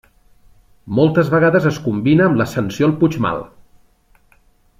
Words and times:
Moltes 0.99 1.29
vegades 1.33 1.67
es 1.73 1.77
combina 1.89 2.25
amb 2.29 2.41
l'ascensió 2.41 2.89
al 2.89 2.97
Puigmal. 3.05 3.45